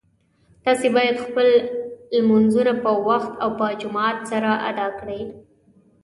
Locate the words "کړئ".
4.99-5.21